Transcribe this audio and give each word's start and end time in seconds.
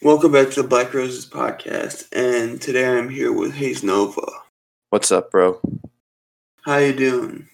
Welcome 0.00 0.30
back 0.30 0.50
to 0.50 0.62
the 0.62 0.68
Black 0.68 0.94
Roses 0.94 1.26
podcast, 1.26 2.06
and 2.12 2.62
today 2.62 2.86
I'm 2.86 3.08
here 3.08 3.32
with 3.32 3.52
Hazenova. 3.52 4.30
What's 4.90 5.10
up, 5.10 5.32
bro? 5.32 5.60
How 6.62 6.76
you 6.76 6.92
doing? 6.92 7.48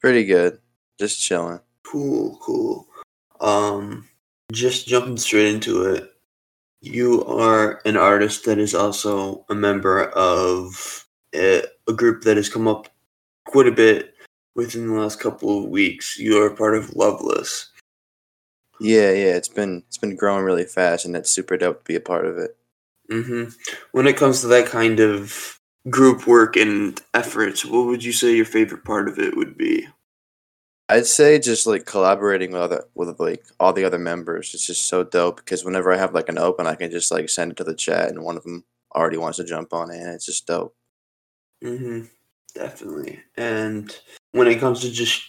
Pretty 0.00 0.24
good. 0.24 0.58
Just 0.98 1.20
chilling. 1.20 1.60
Cool, 1.84 2.38
cool. 2.40 2.88
Um, 3.42 4.08
just 4.52 4.88
jumping 4.88 5.18
straight 5.18 5.54
into 5.54 5.84
it. 5.84 6.10
You 6.80 7.26
are 7.26 7.82
an 7.84 7.98
artist 7.98 8.46
that 8.46 8.58
is 8.58 8.74
also 8.74 9.44
a 9.50 9.54
member 9.54 10.04
of 10.12 11.06
a, 11.34 11.62
a 11.86 11.92
group 11.92 12.22
that 12.22 12.38
has 12.38 12.48
come 12.48 12.66
up 12.66 12.88
quite 13.44 13.66
a 13.66 13.70
bit 13.70 14.14
within 14.54 14.86
the 14.86 14.94
last 14.94 15.20
couple 15.20 15.62
of 15.62 15.68
weeks. 15.68 16.18
You 16.18 16.42
are 16.42 16.56
part 16.56 16.74
of 16.74 16.96
Loveless. 16.96 17.68
Yeah, 18.82 19.12
yeah. 19.12 19.36
It's 19.36 19.48
been 19.48 19.84
it's 19.88 19.98
been 19.98 20.16
growing 20.16 20.44
really 20.44 20.64
fast, 20.64 21.04
and 21.06 21.16
it's 21.16 21.30
super 21.30 21.56
dope 21.56 21.80
to 21.80 21.84
be 21.84 21.96
a 21.96 22.00
part 22.00 22.26
of 22.26 22.38
it. 22.38 22.56
hmm 23.10 23.44
When 23.92 24.06
it 24.06 24.16
comes 24.16 24.40
to 24.40 24.48
that 24.48 24.66
kind 24.66 25.00
of 25.00 25.58
group 25.90 26.26
work 26.26 26.56
and 26.56 27.00
efforts, 27.14 27.64
what 27.64 27.86
would 27.86 28.04
you 28.04 28.12
say 28.12 28.34
your 28.36 28.44
favorite 28.44 28.84
part 28.84 29.08
of 29.08 29.18
it 29.18 29.36
would 29.36 29.56
be? 29.56 29.88
I'd 30.88 31.06
say 31.06 31.38
just 31.38 31.66
like 31.66 31.86
collaborating 31.86 32.52
with 32.52 32.60
other 32.62 32.84
with 32.94 33.18
like 33.20 33.44
all 33.60 33.72
the 33.72 33.84
other 33.84 33.98
members. 33.98 34.54
It's 34.54 34.66
just 34.66 34.86
so 34.88 35.04
dope 35.04 35.36
because 35.38 35.64
whenever 35.64 35.92
I 35.92 35.96
have 35.96 36.14
like 36.14 36.28
an 36.28 36.38
open, 36.38 36.66
I 36.66 36.74
can 36.74 36.90
just 36.90 37.10
like 37.10 37.28
send 37.30 37.52
it 37.52 37.56
to 37.58 37.64
the 37.64 37.74
chat, 37.74 38.08
and 38.10 38.24
one 38.24 38.36
of 38.36 38.44
them 38.44 38.64
already 38.94 39.16
wants 39.16 39.38
to 39.38 39.44
jump 39.44 39.72
on 39.72 39.90
it, 39.90 39.98
and 40.00 40.10
it's 40.10 40.26
just 40.26 40.46
dope. 40.46 40.74
hmm 41.62 42.02
Definitely. 42.54 43.20
And 43.36 43.96
when 44.32 44.46
it 44.46 44.60
comes 44.60 44.80
to 44.82 44.90
just 44.90 45.22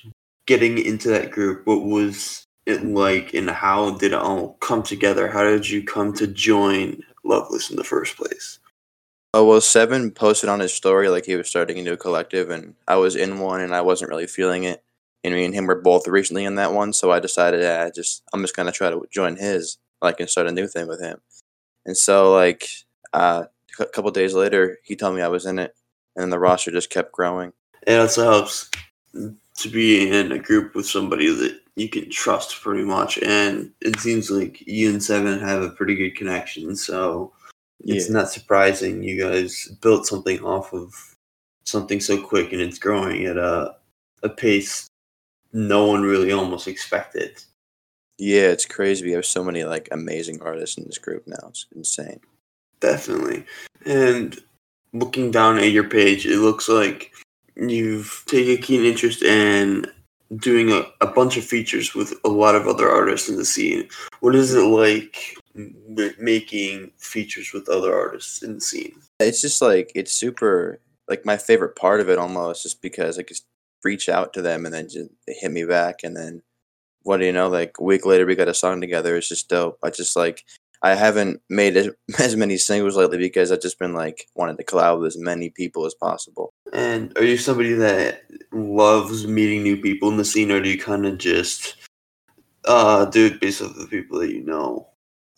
getting 0.46 0.78
into 0.78 1.08
that 1.10 1.32
group, 1.32 1.66
what 1.66 1.84
was 1.84 2.46
it 2.66 2.86
like 2.86 3.34
and 3.34 3.50
how 3.50 3.92
did 3.92 4.14
it 4.14 4.20
all 4.20 4.54
come 4.60 4.84
together? 4.84 5.28
How 5.28 5.44
did 5.44 5.70
you 5.70 5.84
come 5.84 6.14
to 6.14 6.28
join 6.28 7.04
Loveless 7.24 7.70
in 7.70 7.76
the 7.76 7.84
first 7.84 8.18
place? 8.18 8.60
Oh 9.34 9.46
well, 9.46 9.62
Seven 9.62 10.12
posted 10.12 10.50
on 10.50 10.60
his 10.60 10.74
story 10.74 11.10
like 11.10 11.26
he 11.26 11.36
was 11.36 11.48
starting 11.48 11.80
a 11.80 11.82
new 11.82 11.98
collective, 11.98 12.52
and 12.52 12.76
I 12.88 12.98
was 12.98 13.16
in 13.16 13.40
one, 13.40 13.62
and 13.62 13.74
I 13.74 13.82
wasn't 13.82 14.12
really 14.12 14.28
feeling 14.28 14.64
it. 14.64 14.84
And 15.24 15.34
me 15.34 15.46
and 15.46 15.56
him 15.56 15.66
were 15.66 15.82
both 15.82 16.08
recently 16.08 16.46
in 16.46 16.56
that 16.56 16.74
one, 16.74 16.94
so 16.94 17.12
I 17.12 17.20
decided, 17.20 17.62
yeah, 17.62 17.84
I 17.84 17.90
just 17.90 18.22
I'm 18.32 18.42
just 18.42 18.56
gonna 18.56 18.72
try 18.72 18.92
to 18.92 19.02
join 19.12 19.36
his, 19.38 19.78
like, 20.02 20.20
and 20.20 20.30
start 20.30 20.48
a 20.48 20.52
new 20.52 20.68
thing 20.68 20.88
with 20.88 21.02
him. 21.02 21.20
And 21.86 21.98
so, 21.98 22.32
like, 22.32 22.70
uh, 23.14 23.46
a 23.80 23.86
couple 23.88 24.12
days 24.12 24.36
later, 24.36 24.78
he 24.84 24.96
told 24.96 25.16
me 25.16 25.24
I 25.24 25.30
was 25.30 25.48
in 25.48 25.58
it, 25.58 25.76
and 26.16 26.32
the 26.32 26.40
roster 26.40 26.70
just 26.70 26.92
kept 26.92 27.12
growing. 27.12 27.54
It 27.88 28.00
also 28.00 28.24
helps 28.24 28.70
to 29.14 29.70
be 29.70 30.12
in 30.12 30.32
a 30.32 30.40
group 30.40 30.76
with 30.76 30.86
somebody 30.86 31.34
that 31.34 31.60
you 31.76 31.90
can 31.90 32.10
trust 32.10 32.62
pretty 32.62 32.84
much. 32.84 33.18
And 33.20 33.72
it 33.82 34.00
seems 34.00 34.30
like 34.30 34.62
you 34.68 34.90
and 34.90 35.02
Seven 35.04 35.40
have 35.40 35.62
a 35.64 35.70
pretty 35.70 35.96
good 35.96 36.16
connection. 36.16 36.76
So 36.76 37.34
it's 37.86 38.08
Yeah, 38.08 38.14
not 38.14 38.32
surprising 38.32 39.04
you 39.04 39.20
guys 39.22 39.68
built 39.82 40.06
something 40.06 40.40
off 40.44 40.74
of 40.74 40.94
something 41.66 42.00
so 42.00 42.22
quick 42.22 42.52
and 42.54 42.62
it's 42.62 42.78
growing 42.80 43.26
at 43.26 43.38
a, 43.38 43.76
a 44.24 44.30
pace 44.30 44.88
no 45.54 45.86
one 45.86 46.02
really 46.02 46.32
almost 46.32 46.68
expected. 46.68 47.42
yeah, 48.18 48.50
it's 48.50 48.66
crazy. 48.66 49.06
We 49.06 49.12
have 49.14 49.26
so 49.26 49.44
many 49.44 49.64
like 49.66 49.88
amazing 49.92 50.42
artists 50.42 50.78
in 50.78 50.86
this 50.86 50.98
group 50.98 51.24
now. 51.28 51.48
It's 51.50 51.66
insane. 51.76 52.20
Definitely. 52.80 53.46
And 53.86 54.40
looking 54.94 55.32
down 55.32 55.58
at 55.60 55.72
your 55.72 55.84
page, 55.88 56.26
it 56.26 56.40
looks 56.40 56.68
like 56.70 57.12
you've 57.56 58.24
taken 58.28 58.56
a 58.56 58.58
keen 58.58 58.84
interest 58.84 59.22
in 59.24 59.86
doing 60.38 60.72
a, 60.72 60.86
a 61.02 61.08
bunch 61.08 61.38
of 61.38 61.44
features 61.44 61.94
with 61.94 62.14
a 62.24 62.30
lot 62.30 62.56
of 62.56 62.68
other 62.68 62.90
artists 62.90 63.30
in 63.30 63.36
the 63.36 63.46
scene. 63.46 63.88
What 64.20 64.36
is 64.36 64.54
it 64.54 64.62
like 64.62 65.38
making 66.18 66.92
features 66.98 67.52
with 67.54 67.70
other 67.70 67.96
artists 67.96 68.42
in 68.42 68.56
the 68.56 68.62
scene? 68.62 68.96
It's 69.20 69.42
just 69.42 69.62
like 69.62 69.92
it's 69.96 70.12
super 70.12 70.80
like 71.08 71.26
my 71.26 71.38
favorite 71.38 71.76
part 71.76 72.00
of 72.02 72.10
it 72.10 72.18
almost, 72.18 72.64
just 72.64 72.82
because 72.82 73.20
I 73.20 73.24
just 73.24 73.46
reach 73.84 74.08
out 74.08 74.34
to 74.34 74.42
them 74.42 74.66
and 74.66 74.74
then 74.74 74.90
just 74.90 75.10
hit 75.28 75.52
me 75.52 75.66
back, 75.66 76.04
and 76.04 76.16
then 76.16 76.42
what 77.04 77.18
do 77.18 77.26
you 77.26 77.34
know? 77.34 77.50
Like 77.50 77.76
a 77.80 77.84
week 77.84 78.06
later, 78.06 78.26
we 78.26 78.36
got 78.36 78.48
a 78.48 78.54
song 78.54 78.82
together. 78.82 79.16
It's 79.18 79.30
just 79.30 79.50
dope. 79.50 79.78
I 79.84 79.90
just 79.90 80.16
like 80.16 80.46
I 80.84 80.96
haven't 80.96 81.42
made 81.50 81.78
as, 81.78 81.90
as 82.20 82.36
many 82.36 82.58
singles 82.58 82.98
lately 82.98 83.18
because 83.18 83.52
I've 83.52 83.62
just 83.62 83.80
been 83.80 83.94
like 83.94 84.28
wanting 84.36 84.58
to 84.58 84.64
collab 84.64 85.00
with 85.00 85.08
as 85.08 85.18
many 85.18 85.50
people 85.50 85.86
as 85.86 85.96
possible. 85.96 86.54
And 86.74 87.18
are 87.18 87.24
you 87.24 87.38
somebody 87.38 87.74
that 87.74 88.24
loves 88.52 89.26
meeting 89.26 89.64
new 89.64 89.78
people 89.78 90.10
in 90.10 90.18
the 90.18 90.26
scene, 90.26 90.52
or 90.52 90.62
do 90.62 90.70
you 90.70 90.78
kind 90.78 91.06
of 91.06 91.18
just 91.18 91.76
uh, 92.66 93.06
do 93.06 93.28
it 93.28 93.40
based 93.40 93.62
off 93.62 93.76
the 93.76 93.88
people 93.88 94.20
that 94.20 94.32
you 94.32 94.44
know? 94.44 94.88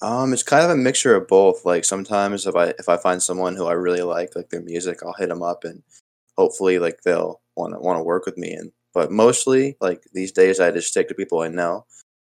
Um, 0.02 0.34
it's 0.34 0.44
kind 0.44 0.64
of 0.64 0.72
a 0.72 0.76
mixture 0.76 1.16
of 1.16 1.28
both. 1.28 1.64
Like 1.64 1.86
sometimes 1.86 2.48
if 2.48 2.56
I 2.56 2.74
if 2.80 2.90
I 2.90 2.98
find 2.98 3.22
someone 3.22 3.56
who 3.56 3.66
I 3.66 3.74
really 3.74 4.02
like, 4.02 4.36
like 4.36 4.50
their 4.50 4.62
music, 4.62 5.00
I'll 5.04 5.14
hit 5.14 5.30
them 5.30 5.44
up 5.44 5.64
and 5.64 5.84
hopefully 6.38 6.80
like 6.80 7.02
they'll 7.04 7.42
want 7.56 7.74
to 7.74 7.80
want 7.80 8.00
to 8.00 8.04
work 8.04 8.26
with 8.26 8.38
me. 8.38 8.54
And 8.54 8.72
but 8.94 9.12
mostly 9.12 9.78
like 9.80 10.04
these 10.14 10.32
days, 10.32 10.60
I 10.60 10.72
just 10.72 10.90
stick 10.90 11.08
to 11.10 11.16
people 11.16 11.40
I 11.40 11.48
know. 11.48 11.86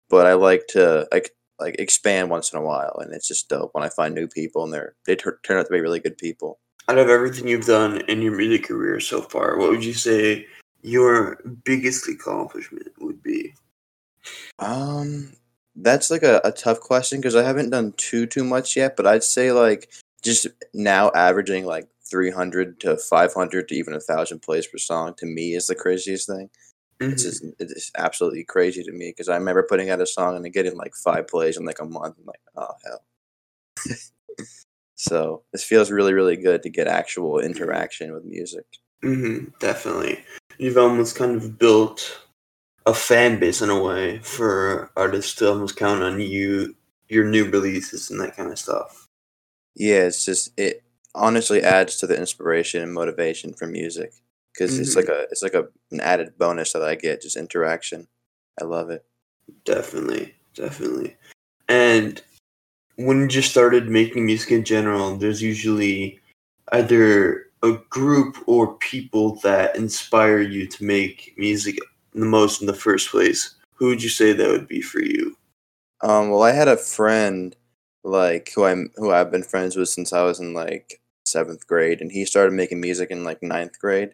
But 0.10 0.26
I 0.26 0.34
like 0.34 0.66
to 0.70 1.08
like 1.12 1.32
like 1.60 1.76
expand 1.80 2.30
once 2.30 2.52
in 2.52 2.60
a 2.60 2.64
while, 2.64 2.98
and 3.00 3.14
it's 3.14 3.28
just 3.28 3.50
dope 3.50 3.72
when 3.74 3.84
I 3.84 3.90
find 3.90 4.14
new 4.16 4.28
people 4.28 4.64
and 4.64 4.74
they're 4.74 4.96
they 5.06 5.16
tur 5.16 5.40
turn 5.44 5.58
out 5.58 5.66
to 5.68 5.72
be 5.72 5.80
really 5.80 6.00
good 6.00 6.18
people. 6.18 6.60
Out 6.88 6.98
of 6.98 7.10
everything 7.10 7.48
you've 7.48 7.66
done 7.66 8.02
in 8.08 8.22
your 8.22 8.36
music 8.36 8.68
career 8.68 9.00
so 9.00 9.22
far, 9.22 9.58
what 9.58 9.70
would 9.70 9.86
you 9.86 9.94
say 9.94 10.48
your 10.82 11.40
biggest 11.64 12.08
accomplishment 12.08 12.88
would 13.00 13.22
be? 13.22 13.54
Um, 14.60 15.34
that's 15.76 16.10
like 16.10 16.24
a, 16.24 16.42
a 16.44 16.52
tough 16.52 16.80
question 16.80 17.20
because 17.20 17.36
I 17.36 17.44
haven't 17.44 17.70
done 17.70 17.94
too 17.98 18.26
too 18.26 18.44
much 18.44 18.76
yet. 18.76 18.96
But 18.96 19.08
I'd 19.08 19.24
say 19.24 19.52
like 19.52 19.92
just 20.24 20.48
now 20.74 21.12
averaging 21.16 21.66
like 21.66 21.88
300 22.10 22.80
to 22.82 22.98
500 22.98 23.68
to 23.68 23.76
even 23.76 23.94
a 23.94 24.00
thousand 24.00 24.42
plays 24.42 24.68
per 24.68 24.78
song 24.78 25.14
to 25.18 25.26
me 25.26 25.54
is 25.54 25.68
the 25.68 25.76
craziest 25.76 26.28
thing. 26.28 26.50
It's 27.08 27.24
hmm 27.24 27.30
just 27.30 27.46
it's 27.60 27.92
absolutely 27.98 28.44
crazy 28.44 28.84
to 28.84 28.92
me 28.92 29.10
because 29.12 29.30
I 29.30 29.36
remember 29.38 29.64
putting 29.64 29.90
out 29.90 30.02
a 30.02 30.06
song 30.08 30.36
and 30.36 30.46
then 30.46 30.52
getting 30.52 30.78
like 30.78 30.96
five 30.96 31.28
plays 31.28 31.58
in 31.58 31.66
like 31.66 31.80
a 31.82 31.86
month. 31.86 32.16
I'm 32.20 32.26
like, 32.26 32.42
oh 32.56 32.74
hell. 32.86 33.04
So 34.96 35.44
this 35.52 35.64
feels 35.64 35.90
really 35.92 36.14
really 36.14 36.36
good 36.38 36.62
to 36.64 36.70
get 36.70 36.88
actual 36.88 37.40
interaction 37.40 38.14
with 38.14 38.24
music. 38.26 38.66
hmm 39.02 39.46
definitely. 39.60 40.24
You've 40.58 40.78
almost 40.78 41.16
kind 41.16 41.36
of 41.36 41.58
built 41.58 42.20
a 42.86 42.94
fan 42.94 43.40
base 43.40 43.62
in 43.62 43.70
a 43.70 43.82
way 43.82 44.20
for 44.20 44.92
artists 44.98 45.36
to 45.36 45.50
almost 45.50 45.78
count 45.78 46.04
on 46.04 46.20
you, 46.20 46.76
your 47.10 47.26
new 47.26 47.50
releases 47.50 48.12
and 48.12 48.20
that 48.22 48.36
kind 48.38 48.52
of 48.52 48.60
stuff. 48.60 49.08
Yeah, 49.76 50.04
it's 50.06 50.26
just 50.26 50.52
it 50.58 50.84
honestly 51.16 51.62
adds 51.64 51.98
to 51.98 52.08
the 52.08 52.18
inspiration 52.18 52.82
and 52.84 52.94
motivation 52.94 53.54
for 53.54 53.68
music 53.68 54.14
because 54.54 54.78
it's 54.80 54.94
hmm 54.94 55.00
like 55.00 55.08
a 55.08 55.22
it's 55.32 55.44
like 55.44 55.54
a 55.54 55.68
an 55.92 56.02
added 56.02 56.38
bonus 56.38 56.74
that 56.74 56.84
I 56.84 56.96
get 56.96 57.22
just 57.22 57.38
interaction. 57.38 58.08
I 58.62 58.66
love 58.66 58.90
it. 58.90 59.06
Definitely, 59.66 60.36
definitely. 60.54 61.16
And 61.68 62.22
when 62.96 63.22
you 63.22 63.28
just 63.28 63.52
started 63.52 63.90
making 63.90 64.26
music 64.26 64.52
in 64.52 64.64
general, 64.64 65.16
there's 65.16 65.42
usually 65.42 66.20
either 66.72 67.48
a 67.64 67.74
group 67.90 68.38
or 68.48 68.76
people 68.76 69.36
that 69.38 69.76
inspire 69.76 70.42
you 70.42 70.68
to 70.68 70.84
make 70.84 71.34
music 71.38 71.78
the 72.14 72.26
most 72.26 72.62
in 72.62 72.68
the 72.68 72.74
first 72.74 73.10
place. 73.10 73.56
Who 73.76 73.88
would 73.88 74.04
you 74.04 74.10
say 74.10 74.34
that 74.34 74.50
would 74.50 74.68
be 74.68 74.82
for 74.82 75.00
you? 75.02 75.38
Um, 76.02 76.30
well, 76.30 76.44
I 76.44 76.52
had 76.52 76.68
a 76.68 76.78
friend 76.78 77.56
like 78.04 78.52
who 78.56 78.64
I'm 78.66 78.92
who 78.96 79.12
I've 79.12 79.32
been 79.32 79.44
friends 79.44 79.76
with 79.76 79.90
since 79.90 80.14
I 80.14 80.24
was 80.24 80.40
in 80.40 80.54
like 80.54 81.02
seventh 81.26 81.68
grade, 81.68 82.02
and 82.02 82.12
he 82.12 82.26
started 82.26 82.54
making 82.54 82.82
music 82.82 83.12
in 83.12 83.24
like 83.24 83.44
ninth 83.44 83.80
grade, 83.80 84.14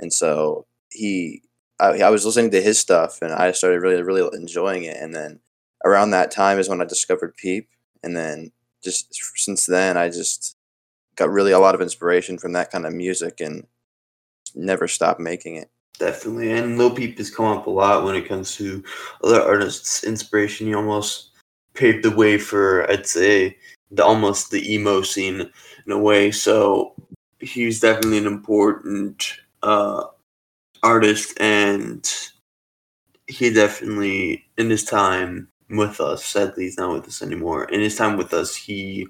and 0.00 0.12
so 0.12 0.66
he 0.90 1.42
I, 1.80 2.00
I 2.00 2.10
was 2.10 2.26
listening 2.26 2.50
to 2.52 2.62
his 2.62 2.78
stuff, 2.78 3.20
and 3.22 3.32
I 3.32 3.52
started 3.52 3.80
really 3.80 4.02
really 4.02 4.28
enjoying 4.36 4.84
it, 4.84 4.96
and 4.96 5.14
then 5.14 5.40
around 5.84 6.10
that 6.10 6.30
time 6.30 6.58
is 6.58 6.68
when 6.68 6.80
I 6.80 6.84
discovered 6.84 7.36
Peep, 7.36 7.68
and 8.02 8.16
then 8.16 8.52
just 8.82 9.08
since 9.36 9.66
then 9.66 9.96
I 9.96 10.08
just 10.08 10.56
got 11.16 11.30
really 11.30 11.52
a 11.52 11.58
lot 11.58 11.74
of 11.74 11.80
inspiration 11.80 12.38
from 12.38 12.52
that 12.52 12.70
kind 12.70 12.86
of 12.86 12.92
music, 12.92 13.40
and 13.40 13.66
never 14.54 14.88
stopped 14.88 15.20
making 15.20 15.56
it. 15.56 15.70
Definitely. 15.98 16.52
And 16.52 16.78
Lil 16.78 16.94
Peep 16.94 17.18
has 17.18 17.30
come 17.30 17.46
up 17.46 17.66
a 17.66 17.70
lot 17.70 18.04
when 18.04 18.14
it 18.14 18.28
comes 18.28 18.54
to 18.56 18.84
other 19.24 19.42
artists' 19.42 20.04
inspiration. 20.04 20.68
He 20.68 20.74
almost 20.74 21.30
paved 21.74 22.04
the 22.04 22.14
way 22.14 22.38
for, 22.38 22.88
I'd 22.90 23.06
say, 23.06 23.56
the 23.90 24.04
almost 24.04 24.50
the 24.50 24.72
emo 24.72 25.02
scene 25.02 25.50
in 25.86 25.92
a 25.92 25.98
way. 25.98 26.30
So 26.30 26.94
he's 27.40 27.80
definitely 27.80 28.18
an 28.18 28.26
important 28.26 29.38
uh, 29.62 30.04
artist, 30.82 31.40
and 31.40 32.08
he 33.26 33.52
definitely, 33.52 34.44
in 34.56 34.70
his 34.70 34.84
time 34.84 35.48
with 35.70 36.00
us, 36.00 36.24
sadly 36.24 36.64
he's 36.64 36.78
not 36.78 36.92
with 36.92 37.06
us 37.06 37.22
anymore. 37.22 37.64
In 37.64 37.80
his 37.80 37.96
time 37.96 38.16
with 38.16 38.32
us, 38.32 38.54
he 38.54 39.06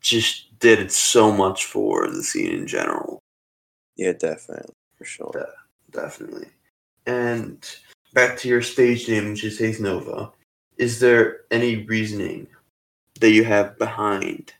just 0.00 0.58
did 0.58 0.92
so 0.92 1.32
much 1.32 1.66
for 1.66 2.08
the 2.08 2.22
scene 2.22 2.52
in 2.52 2.66
general. 2.66 3.20
Yeah, 3.96 4.12
definitely 4.12 4.74
for 4.96 5.04
sure. 5.04 5.30
De- 5.32 5.98
definitely. 6.00 6.48
And 7.06 7.66
back 8.14 8.36
to 8.38 8.48
your 8.48 8.62
stage 8.62 9.08
name, 9.08 9.30
which 9.30 9.44
is 9.44 9.58
Hazenova. 9.58 10.32
Is 10.76 11.00
there 11.00 11.40
any 11.50 11.84
reasoning 11.84 12.46
that 13.20 13.30
you 13.30 13.44
have 13.44 13.78
behind 13.78 14.54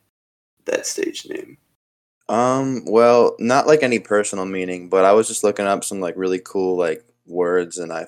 that 0.65 0.87
stage 0.87 1.27
name? 1.29 1.59
Um, 2.29 2.85
well, 2.87 3.37
not 3.39 3.67
like 3.67 3.83
any 3.83 3.99
personal 3.99 4.45
meaning, 4.47 4.89
but 4.89 5.05
I 5.05 5.13
was 5.13 5.29
just 5.29 5.45
looking 5.45 5.67
up 5.67 5.85
some 5.85 6.01
like 6.01 6.15
really 6.17 6.41
cool 6.45 6.77
like 6.79 7.05
words 7.27 7.79
and 7.79 7.93
I 7.93 8.07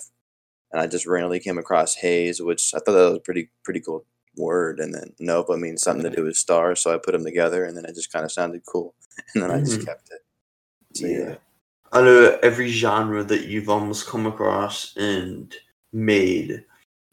and 0.73 0.81
I 0.81 0.87
just 0.87 1.07
randomly 1.07 1.41
came 1.41 1.59
across 1.59 1.95
haze, 1.95 2.41
which 2.41 2.73
I 2.75 2.79
thought 2.79 2.93
that 2.93 3.09
was 3.11 3.17
a 3.19 3.21
pretty 3.21 3.51
pretty 3.65 3.81
cool 3.81 4.05
word 4.37 4.81
and 4.81 4.93
then 4.93 5.13
nova 5.21 5.57
means 5.57 5.83
something 5.83 6.03
to 6.11 6.17
do 6.17 6.25
with 6.25 6.37
stars, 6.37 6.81
so 6.81 6.93
I 6.93 6.99
put 6.99 7.13
them 7.13 7.25
together 7.25 7.65
and 7.65 7.77
then 7.77 7.85
it 7.85 7.95
just 7.95 8.13
kind 8.13 8.25
of 8.25 8.33
sounded 8.33 8.63
cool 8.67 8.95
and 9.35 9.43
then 9.45 9.51
I 9.51 9.61
just 9.61 9.81
Mhm. 9.81 9.87
kept 9.87 10.11
it. 10.11 10.21
So 10.95 11.07
yeah. 11.07 11.19
yeah. 11.19 11.35
Out 11.93 12.09
of 12.09 12.41
every 12.43 12.69
genre 12.71 13.23
that 13.23 13.47
you've 13.47 13.69
almost 13.69 14.09
come 14.09 14.27
across 14.27 14.97
and 14.97 15.55
made, 15.93 16.65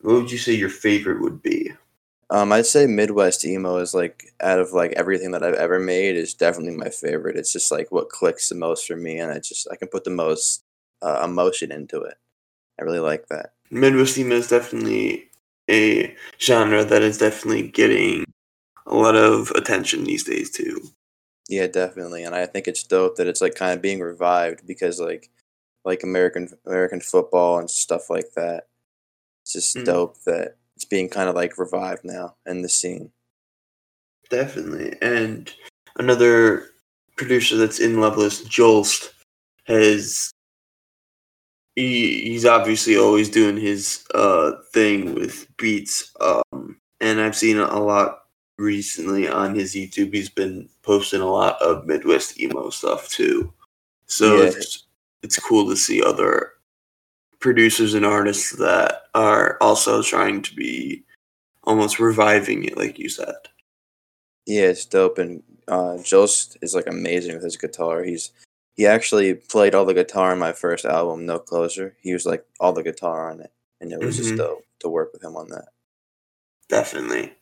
what 0.01 0.15
would 0.15 0.31
you 0.31 0.39
say 0.39 0.53
your 0.53 0.69
favorite 0.69 1.21
would 1.21 1.43
be? 1.43 1.71
Um, 2.31 2.53
I'd 2.53 2.65
say 2.65 2.87
Midwest 2.87 3.43
emo 3.45 3.77
is 3.77 3.93
like 3.93 4.33
out 4.41 4.59
of 4.59 4.71
like 4.71 4.93
everything 4.93 5.31
that 5.31 5.43
I've 5.43 5.55
ever 5.55 5.79
made 5.79 6.15
is 6.15 6.33
definitely 6.33 6.77
my 6.77 6.89
favorite. 6.89 7.35
It's 7.35 7.51
just 7.51 7.71
like 7.71 7.91
what 7.91 8.09
clicks 8.09 8.49
the 8.49 8.55
most 8.55 8.87
for 8.87 8.95
me, 8.95 9.19
and 9.19 9.31
I 9.31 9.39
just 9.39 9.67
I 9.71 9.75
can 9.75 9.89
put 9.89 10.05
the 10.05 10.11
most 10.11 10.63
uh, 11.01 11.21
emotion 11.25 11.71
into 11.71 12.01
it. 12.01 12.17
I 12.79 12.83
really 12.83 12.99
like 12.99 13.27
that. 13.27 13.53
Midwest 13.69 14.17
emo 14.17 14.35
is 14.35 14.47
definitely 14.47 15.29
a 15.69 16.15
genre 16.39 16.85
that 16.85 17.01
is 17.01 17.17
definitely 17.17 17.67
getting 17.69 18.25
a 18.87 18.95
lot 18.95 19.15
of 19.15 19.51
attention 19.51 20.03
these 20.05 20.23
days 20.23 20.51
too. 20.51 20.81
Yeah, 21.49 21.67
definitely, 21.67 22.23
and 22.23 22.33
I 22.35 22.45
think 22.45 22.67
it's 22.67 22.83
dope 22.83 23.17
that 23.17 23.27
it's 23.27 23.41
like 23.41 23.55
kind 23.55 23.73
of 23.73 23.81
being 23.81 23.99
revived 23.99 24.65
because 24.65 24.99
like 24.99 25.29
like 25.83 26.03
American 26.03 26.49
American 26.65 27.01
football 27.01 27.59
and 27.59 27.69
stuff 27.69 28.09
like 28.09 28.33
that. 28.35 28.67
It's 29.43 29.53
just 29.53 29.77
Mm. 29.77 29.85
dope 29.85 30.23
that 30.25 30.57
it's 30.81 30.89
being 30.89 31.09
kind 31.09 31.29
of 31.29 31.35
like 31.35 31.59
revived 31.59 32.03
now 32.03 32.33
in 32.47 32.63
the 32.63 32.69
scene. 32.69 33.11
Definitely. 34.31 34.95
And 35.01 35.53
another 35.97 36.69
producer 37.17 37.55
that's 37.55 37.79
in 37.79 37.99
Loveless, 38.01 38.43
Jolst, 38.45 39.13
has 39.65 40.31
he, 41.75 42.23
he's 42.23 42.45
obviously 42.47 42.97
always 42.97 43.29
doing 43.29 43.57
his 43.57 44.03
uh 44.15 44.53
thing 44.73 45.13
with 45.13 45.45
beats. 45.57 46.11
Um 46.19 46.77
and 46.99 47.21
I've 47.21 47.35
seen 47.35 47.59
a 47.59 47.79
lot 47.79 48.23
recently 48.57 49.27
on 49.27 49.53
his 49.53 49.75
YouTube. 49.75 50.13
He's 50.15 50.29
been 50.29 50.67
posting 50.81 51.21
a 51.21 51.31
lot 51.31 51.61
of 51.61 51.85
Midwest 51.85 52.39
emo 52.39 52.71
stuff 52.71 53.07
too. 53.09 53.53
So 54.07 54.37
Yeah. 54.37 54.47
it's 54.47 54.87
it's 55.21 55.37
cool 55.37 55.69
to 55.69 55.77
see 55.77 56.01
other 56.01 56.53
producers 57.39 57.93
and 57.93 58.05
artists 58.05 58.55
that 58.57 58.90
are 59.13 59.57
also 59.61 60.01
trying 60.01 60.41
to 60.43 60.55
be 60.55 61.03
almost 61.63 61.99
reviving 61.99 62.63
it 62.65 62.77
like 62.77 62.97
you 62.99 63.09
said. 63.09 63.35
Yeah, 64.45 64.63
it's 64.63 64.85
dope, 64.85 65.17
and 65.19 65.43
uh, 65.67 65.97
Jost 66.03 66.57
is 66.61 66.73
like 66.75 66.87
amazing 66.87 67.35
with 67.35 67.43
his 67.43 67.57
guitar. 67.57 68.03
He's 68.03 68.31
he 68.75 68.87
actually 68.87 69.35
played 69.35 69.75
all 69.75 69.85
the 69.85 69.93
guitar 69.93 70.31
on 70.31 70.39
my 70.39 70.53
first 70.53 70.85
album, 70.85 71.25
No 71.25 71.39
Closure. 71.39 71.95
He 72.01 72.13
was 72.13 72.25
like 72.25 72.45
all 72.59 72.73
the 72.73 72.83
guitar 72.83 73.29
on 73.31 73.41
it, 73.41 73.51
and 73.81 73.91
it 73.91 73.99
was 73.99 74.15
Mhm. 74.15 74.19
just 74.23 74.35
dope 74.37 74.65
to 74.79 74.89
work 74.89 75.13
with 75.13 75.23
him 75.23 75.35
on 75.35 75.49
that. 75.49 75.69
Definitely. 76.69 77.33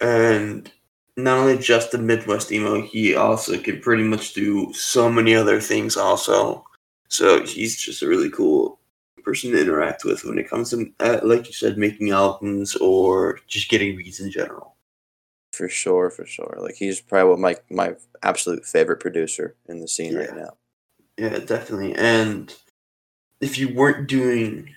And 0.00 0.70
not 1.16 1.38
only 1.38 1.58
just 1.58 1.90
the 1.90 1.98
Midwest 1.98 2.52
emo, 2.52 2.82
he 2.82 3.14
also 3.16 3.58
can 3.58 3.80
pretty 3.80 4.04
much 4.04 4.34
do 4.34 4.72
so 4.72 5.10
many 5.10 5.34
other 5.34 5.60
things 5.60 5.96
also. 5.96 6.64
So 7.08 7.44
he's 7.44 7.76
just 7.76 8.02
a 8.02 8.08
really 8.08 8.30
cool 8.30 8.75
person 9.26 9.50
to 9.50 9.60
interact 9.60 10.04
with 10.04 10.24
when 10.24 10.38
it 10.38 10.48
comes 10.48 10.70
to, 10.70 10.90
uh, 11.00 11.18
like 11.24 11.48
you 11.48 11.52
said, 11.52 11.76
making 11.76 12.10
albums 12.10 12.76
or 12.76 13.40
just 13.48 13.68
getting 13.68 13.96
beats 13.96 14.20
in 14.20 14.30
general. 14.30 14.76
For 15.52 15.68
sure, 15.68 16.10
for 16.10 16.24
sure. 16.24 16.56
Like 16.60 16.76
he's 16.76 17.00
probably 17.00 17.42
my 17.42 17.56
my 17.70 17.96
absolute 18.22 18.64
favorite 18.64 19.00
producer 19.00 19.56
in 19.68 19.80
the 19.80 19.88
scene 19.88 20.14
right 20.14 20.34
now. 20.34 20.56
Yeah, 21.18 21.38
definitely. 21.38 21.94
And 21.94 22.54
if 23.40 23.58
you 23.58 23.74
weren't 23.74 24.08
doing 24.08 24.74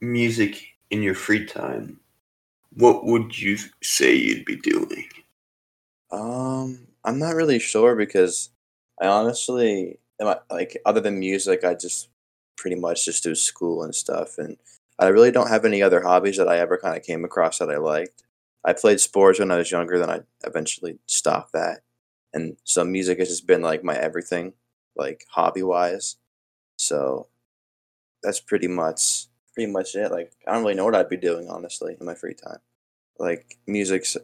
music 0.00 0.62
in 0.90 1.02
your 1.02 1.14
free 1.14 1.44
time, 1.44 2.00
what 2.72 3.04
would 3.04 3.38
you 3.38 3.58
say 3.82 4.14
you'd 4.14 4.44
be 4.44 4.56
doing? 4.56 5.06
Um, 6.10 6.86
I'm 7.04 7.18
not 7.18 7.34
really 7.34 7.58
sure 7.58 7.94
because 7.94 8.50
I 9.00 9.06
honestly, 9.06 9.98
am 10.20 10.28
I, 10.28 10.38
like, 10.50 10.80
other 10.86 11.00
than 11.00 11.18
music, 11.18 11.64
I 11.64 11.74
just 11.74 12.08
pretty 12.56 12.76
much 12.76 13.04
just 13.04 13.22
do 13.22 13.34
school 13.34 13.82
and 13.82 13.94
stuff, 13.94 14.38
and 14.38 14.56
I 14.98 15.08
really 15.08 15.30
don't 15.32 15.48
have 15.50 15.64
any 15.64 15.82
other 15.82 16.02
hobbies 16.02 16.36
that 16.38 16.48
I 16.48 16.58
ever 16.58 16.78
kind 16.78 16.96
of 16.96 17.02
came 17.04 17.24
across 17.24 17.58
that 17.58 17.70
I 17.70 17.78
liked. 17.78 18.22
I 18.64 18.72
played 18.72 19.00
sports 19.00 19.38
when 19.38 19.50
I 19.50 19.58
was 19.58 19.70
younger, 19.70 19.98
then 19.98 20.10
I 20.10 20.20
eventually 20.44 20.98
stopped 21.06 21.52
that, 21.52 21.82
and 22.32 22.56
so 22.64 22.84
music 22.84 23.18
has 23.18 23.28
just 23.28 23.46
been 23.46 23.62
like 23.62 23.84
my 23.84 23.96
everything, 23.96 24.54
like 24.96 25.26
hobby 25.30 25.62
wise. 25.62 26.16
So 26.76 27.28
that's 28.22 28.40
pretty 28.40 28.68
much 28.68 29.26
pretty 29.54 29.70
much 29.70 29.94
it. 29.94 30.10
Like 30.10 30.32
I 30.46 30.52
don't 30.52 30.62
really 30.62 30.74
know 30.74 30.84
what 30.84 30.94
I'd 30.96 31.08
be 31.08 31.16
doing 31.16 31.48
honestly 31.48 31.96
in 32.00 32.06
my 32.06 32.14
free 32.14 32.34
time. 32.34 32.58
Like 33.18 33.58
music's 33.66 34.16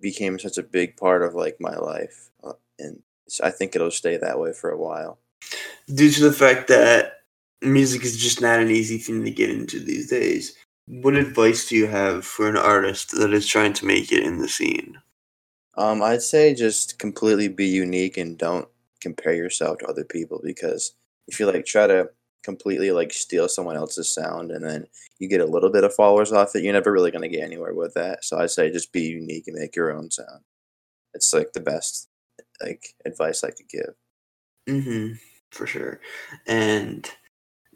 became 0.00 0.38
such 0.38 0.58
a 0.58 0.62
big 0.62 0.96
part 0.96 1.22
of 1.22 1.34
like 1.34 1.58
my 1.60 1.76
life, 1.76 2.30
uh, 2.44 2.54
and 2.78 3.02
I 3.42 3.50
think 3.50 3.74
it'll 3.76 3.90
stay 3.90 4.16
that 4.16 4.38
way 4.40 4.52
for 4.52 4.70
a 4.70 4.78
while. 4.78 5.18
due 5.92 6.10
to 6.10 6.22
the 6.24 6.32
fact 6.32 6.68
that 6.68 7.21
music 7.62 8.04
is 8.04 8.20
just 8.20 8.40
not 8.40 8.60
an 8.60 8.70
easy 8.70 8.98
thing 8.98 9.24
to 9.24 9.30
get 9.30 9.50
into 9.50 9.80
these 9.80 10.10
days. 10.10 10.56
What 10.86 11.14
advice 11.14 11.68
do 11.68 11.76
you 11.76 11.86
have 11.86 12.24
for 12.24 12.48
an 12.48 12.56
artist 12.56 13.12
that 13.12 13.32
is 13.32 13.46
trying 13.46 13.72
to 13.74 13.86
make 13.86 14.10
it 14.12 14.24
in 14.24 14.38
the 14.38 14.48
scene? 14.48 14.98
Um, 15.76 16.02
I'd 16.02 16.22
say 16.22 16.54
just 16.54 16.98
completely 16.98 17.48
be 17.48 17.66
unique 17.66 18.16
and 18.16 18.36
don't 18.36 18.68
compare 19.00 19.34
yourself 19.34 19.78
to 19.78 19.86
other 19.86 20.04
people 20.04 20.40
because 20.42 20.92
if 21.28 21.40
you 21.40 21.46
like 21.46 21.64
try 21.64 21.86
to 21.86 22.10
completely 22.42 22.90
like 22.90 23.12
steal 23.12 23.48
someone 23.48 23.76
else's 23.76 24.12
sound 24.12 24.50
and 24.50 24.64
then 24.64 24.86
you 25.18 25.28
get 25.28 25.40
a 25.40 25.46
little 25.46 25.70
bit 25.70 25.84
of 25.84 25.94
followers 25.94 26.32
off 26.32 26.54
it, 26.54 26.62
you're 26.62 26.72
never 26.72 26.92
really 26.92 27.10
gonna 27.10 27.28
get 27.28 27.44
anywhere 27.44 27.74
with 27.74 27.94
that. 27.94 28.24
So 28.24 28.38
I'd 28.38 28.50
say 28.50 28.70
just 28.70 28.92
be 28.92 29.02
unique 29.02 29.44
and 29.46 29.56
make 29.58 29.76
your 29.76 29.92
own 29.92 30.10
sound. 30.10 30.40
It's 31.14 31.32
like 31.32 31.52
the 31.52 31.60
best 31.60 32.08
like 32.60 32.94
advice 33.04 33.44
I 33.44 33.50
could 33.50 33.68
give. 33.68 33.94
Mm-hmm. 34.68 35.14
For 35.50 35.66
sure. 35.66 36.00
And 36.46 37.10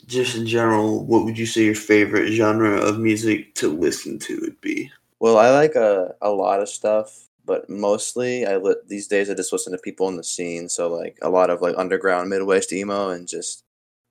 just 0.07 0.37
in 0.37 0.47
general, 0.47 1.05
what 1.05 1.25
would 1.25 1.39
you 1.39 1.47
say 1.47 1.65
your 1.65 1.75
favorite 1.75 2.33
genre 2.33 2.77
of 2.77 2.99
music 2.99 3.55
to 3.57 3.69
listen 3.69 4.19
to 4.21 4.41
would 4.41 4.61
be? 4.61 4.91
Well, 5.21 5.39
I 5.39 5.51
like 5.51 5.75
a, 5.75 6.15
a 6.21 6.31
lot 6.31 6.61
of 6.61 6.69
stuff, 6.69 7.29
but 7.45 7.69
mostly 7.69 8.47
I 8.47 8.57
li- 8.57 8.77
these 8.87 9.09
days 9.09 9.31
I 9.31 9.35
just 9.35 9.53
listen 9.53 9.73
to 9.73 9.79
people 9.79 10.09
in 10.09 10.17
the 10.17 10.25
scene. 10.25 10.69
So 10.69 10.89
like 10.93 11.19
a 11.23 11.31
lot 11.31 11.51
of 11.51 11.61
like 11.63 11.75
underground 11.79 12.31
Midwest 12.31 12.73
emo 12.73 13.11
and 13.11 13.27
just 13.29 13.65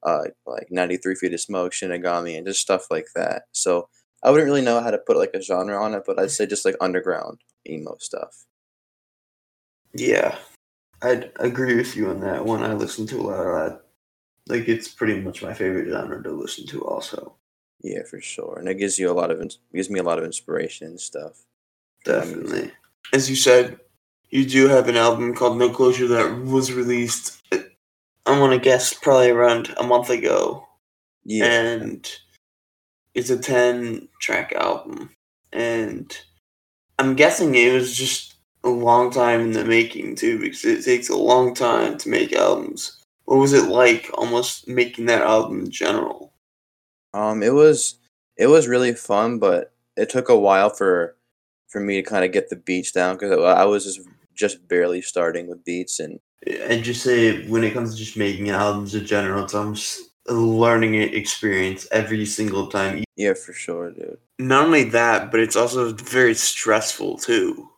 uh 0.03 0.25
like 0.45 0.67
93 0.71 1.15
Feet 1.15 1.33
of 1.33 1.41
Smoke, 1.41 1.71
Shinigami, 1.71 2.37
and 2.37 2.45
just 2.47 2.61
stuff 2.61 2.87
like 2.91 3.07
that. 3.15 3.43
So 3.51 3.89
I 4.23 4.31
wouldn't 4.31 4.47
really 4.47 4.61
know 4.61 4.81
how 4.81 4.91
to 4.91 4.97
put 4.97 5.17
like 5.17 5.31
a 5.33 5.41
genre 5.41 5.81
on 5.81 5.93
it, 5.93 6.03
but 6.05 6.19
I'd 6.19 6.31
say 6.31 6.45
just 6.45 6.65
like 6.65 6.75
underground 6.81 7.39
emo 7.69 7.95
stuff. 7.99 8.45
Yeah, 9.93 10.37
I'd 11.01 11.31
agree 11.37 11.75
with 11.75 11.95
you 11.95 12.09
on 12.09 12.19
that 12.21 12.45
one. 12.45 12.63
I 12.63 12.73
listen 12.73 13.07
to 13.07 13.19
a 13.19 13.23
lot 13.23 13.47
of 13.47 13.71
that. 13.71 13.84
Like, 14.47 14.67
it's 14.67 14.87
pretty 14.87 15.19
much 15.21 15.41
my 15.41 15.53
favorite 15.53 15.89
genre 15.89 16.21
to 16.23 16.31
listen 16.31 16.67
to, 16.67 16.85
also. 16.85 17.35
Yeah, 17.81 18.03
for 18.03 18.19
sure, 18.21 18.57
and 18.57 18.67
it 18.67 18.75
gives 18.75 18.97
you 18.97 19.11
a 19.11 19.13
lot 19.13 19.31
of 19.31 19.39
gives 19.73 19.89
me 19.89 19.99
a 19.99 20.03
lot 20.03 20.17
of 20.17 20.25
inspiration 20.25 20.87
and 20.87 20.99
stuff. 20.99 21.45
for 22.03 22.11
my 22.13 22.25
music. 22.25 22.37
Definitely. 22.43 22.71
As 23.13 23.29
you 23.29 23.35
said, 23.35 23.79
you 24.29 24.45
do 24.45 24.67
have 24.67 24.87
an 24.87 24.97
album 24.97 25.35
called 25.35 25.57
No 25.57 25.69
Closure 25.69 26.07
that 26.07 26.41
was 26.41 26.73
released, 26.73 27.41
uh, 27.51 27.59
I 28.25 28.39
want 28.39 28.53
to 28.53 28.59
guess, 28.59 28.93
probably 28.93 29.29
around 29.29 29.73
a 29.77 29.83
month 29.83 30.09
ago. 30.09 30.67
Yeah, 31.23 31.45
And 31.45 32.07
it's 33.13 33.29
a 33.29 33.37
10 33.37 34.07
track 34.19 34.53
album. 34.53 35.11
And 35.53 36.15
I'm 36.99 37.15
guessing 37.15 37.55
it 37.55 37.73
was 37.73 37.95
just 37.95 38.35
a 38.63 38.69
long 38.69 39.11
time 39.11 39.41
in 39.41 39.51
the 39.51 39.63
making, 39.63 40.15
too, 40.15 40.39
because 40.39 40.65
it 40.65 40.83
takes 40.83 41.09
a 41.09 41.15
long 41.15 41.53
time 41.53 41.97
to 41.99 42.09
make 42.09 42.33
albums. 42.33 43.01
What 43.25 43.37
was 43.37 43.53
it 43.53 43.69
like 43.69 44.09
almost 44.13 44.67
making 44.67 45.05
that 45.07 45.21
album 45.21 45.61
in 45.61 45.71
general? 45.71 46.33
Um, 47.13 47.41
it 47.43 47.53
was 47.53 47.95
it 48.37 48.47
was 48.47 48.67
really 48.67 48.93
fun, 48.93 49.39
but 49.39 49.73
it 49.97 50.09
took 50.09 50.29
a 50.29 50.37
while 50.37 50.69
for 50.69 51.15
for 51.67 51.79
me 51.81 51.95
to 51.95 52.03
kind 52.03 52.25
of 52.25 52.31
get 52.31 52.49
the 52.49 52.55
beats 52.55 52.91
down 52.91 53.15
because 53.15 53.31
I 53.31 53.65
was 53.65 53.83
just 53.85 54.01
just 54.35 54.67
barely 54.67 55.01
starting 55.01 55.47
with 55.47 55.63
beats, 55.63 55.99
and 55.99 56.19
I'd 56.69 56.83
just 56.83 57.03
say 57.03 57.47
when 57.47 57.63
it 57.63 57.73
comes 57.73 57.91
to 57.91 57.97
just 57.97 58.17
making 58.17 58.49
albums 58.49 58.93
in 58.95 59.05
general, 59.05 59.43
it's 59.43 59.53
almost 59.55 60.01
a 60.27 60.33
learning 60.33 60.95
experience 60.95 61.87
every 61.91 62.25
single 62.25 62.67
time. 62.67 63.03
yeah, 63.15 63.33
for 63.33 63.53
sure, 63.53 63.91
dude. 63.91 64.17
Not 64.39 64.65
only 64.65 64.83
that, 64.85 65.31
but 65.31 65.39
it's 65.39 65.55
also 65.55 65.93
very 65.93 66.33
stressful 66.35 67.17
too. 67.19 67.69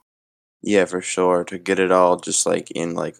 Yeah, 0.61 0.85
for 0.85 1.01
sure. 1.01 1.43
To 1.45 1.57
get 1.57 1.79
it 1.79 1.91
all 1.91 2.17
just 2.17 2.45
like 2.45 2.71
in 2.71 2.93
like 2.95 3.17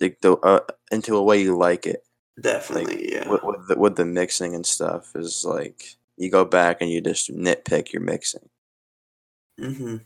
like 0.00 0.20
the 0.20 0.36
uh, 0.38 0.60
into 0.90 1.16
a 1.16 1.22
way 1.22 1.40
you 1.40 1.56
like 1.56 1.86
it 1.86 2.02
Definitely, 2.40 3.12
yeah. 3.12 3.28
with, 3.28 3.42
with 3.42 3.68
the, 3.68 3.78
with 3.78 3.96
the 3.96 4.04
mixing 4.04 4.54
and 4.54 4.66
stuff 4.66 5.12
is 5.14 5.44
like 5.44 5.96
you 6.16 6.30
go 6.30 6.44
back 6.44 6.78
and 6.80 6.90
you 6.90 7.00
just 7.00 7.30
nitpick 7.30 7.92
your 7.92 8.02
mixing. 8.02 8.48
hmm 9.58 9.96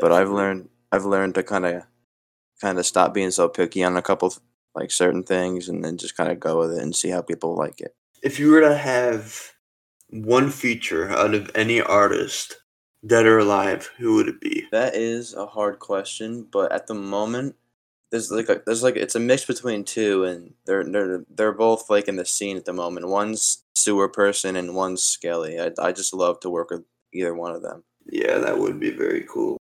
But 0.00 0.12
I've 0.12 0.30
learned 0.30 0.68
I've 0.90 1.04
learned 1.04 1.36
to 1.36 1.44
kind 1.44 1.66
of 1.66 1.82
kind 2.60 2.78
of 2.78 2.86
stop 2.86 3.14
being 3.14 3.30
so 3.30 3.48
picky 3.48 3.84
on 3.84 3.96
a 3.96 4.02
couple 4.02 4.34
like 4.74 4.90
certain 4.90 5.22
things 5.22 5.68
and 5.68 5.84
then 5.84 5.98
just 5.98 6.16
kind 6.16 6.30
of 6.30 6.40
go 6.40 6.58
with 6.58 6.72
it 6.72 6.82
and 6.82 6.94
see 6.94 7.10
how 7.10 7.22
people 7.22 7.54
like 7.54 7.80
it. 7.80 7.94
If 8.22 8.38
you 8.40 8.50
were 8.50 8.60
to 8.60 8.76
have 8.76 9.52
one 10.08 10.50
feature 10.50 11.10
out 11.10 11.34
of 11.34 11.50
any 11.54 11.80
artist, 11.80 12.56
dead 13.06 13.26
or 13.26 13.38
alive, 13.38 13.90
who 13.98 14.16
would 14.16 14.28
it 14.28 14.40
be? 14.40 14.66
That 14.72 14.96
is 14.96 15.32
a 15.32 15.46
hard 15.46 15.78
question, 15.78 16.46
but 16.50 16.72
at 16.72 16.88
the 16.88 16.94
moment, 16.94 17.54
there's 18.10 18.30
like 18.30 18.48
a, 18.48 18.60
there's 18.66 18.82
like 18.82 18.96
it's 18.96 19.14
a 19.14 19.20
mix 19.20 19.44
between 19.44 19.84
two, 19.84 20.24
and 20.24 20.54
they're 20.66 20.84
they're 20.84 21.24
they're 21.30 21.52
both 21.52 21.88
like 21.88 22.08
in 22.08 22.16
the 22.16 22.24
scene 22.24 22.56
at 22.56 22.64
the 22.64 22.72
moment. 22.72 23.08
One's 23.08 23.64
sewerperson 23.76 24.56
and 24.56 24.74
one's 24.74 25.02
Skelly. 25.02 25.60
I 25.60 25.70
I 25.78 25.92
just 25.92 26.12
love 26.12 26.40
to 26.40 26.50
work 26.50 26.70
with 26.70 26.84
either 27.12 27.34
one 27.34 27.54
of 27.54 27.62
them. 27.62 27.84
Yeah, 28.06 28.38
that 28.38 28.58
would 28.58 28.80
be 28.80 28.90
very 28.90 29.24
cool. 29.32 29.58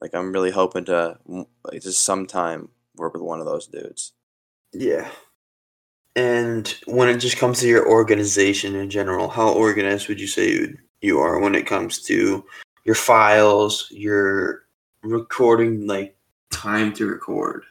Like 0.00 0.14
I'm 0.14 0.32
really 0.32 0.50
hoping 0.50 0.84
to 0.86 1.18
like 1.26 1.82
just 1.82 2.02
sometime 2.02 2.68
work 2.96 3.14
with 3.14 3.22
one 3.22 3.40
of 3.40 3.46
those 3.46 3.66
dudes. 3.66 4.12
Yeah. 4.72 5.08
And 6.16 6.68
when 6.86 7.08
it 7.08 7.18
just 7.18 7.38
comes 7.38 7.60
to 7.60 7.68
your 7.68 7.88
organization 7.88 8.76
in 8.76 8.88
general, 8.88 9.28
how 9.28 9.52
organized 9.52 10.08
would 10.08 10.20
you 10.20 10.28
say 10.28 10.48
you, 10.48 10.78
you 11.00 11.18
are 11.18 11.40
when 11.40 11.56
it 11.56 11.66
comes 11.66 12.00
to 12.02 12.44
your 12.84 12.94
files, 12.94 13.88
your 13.90 14.64
recording, 15.02 15.86
like 15.86 16.16
time 16.52 16.92
to 16.94 17.06
record? 17.06 17.64